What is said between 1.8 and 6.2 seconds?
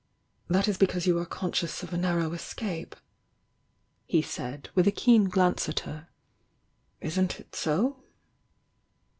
of a narrow escape, he said, with a keen glance at her.